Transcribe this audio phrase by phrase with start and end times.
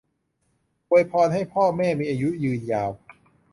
[0.89, 2.91] อวยพรให้พ่อแม่มีอายุยืนยาว